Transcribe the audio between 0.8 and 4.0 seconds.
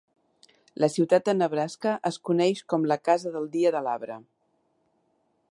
La ciutat de Nebraska es coneix com "la casa del dia de